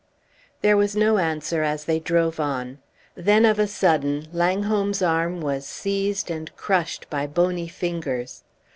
There 0.61 0.75
was 0.77 0.95
no 0.95 1.19
answer 1.19 1.61
as 1.61 1.85
they 1.85 1.99
drove 1.99 2.39
on. 2.39 2.79
Then 3.13 3.45
of 3.45 3.59
a 3.59 3.67
sudden 3.67 4.29
Langholm's 4.33 5.03
arm 5.03 5.41
was 5.41 5.67
seized 5.67 6.31
and 6.31 6.51
crushed 6.57 7.07
by 7.11 7.27
bony 7.27 7.67
fingers. 7.67 8.41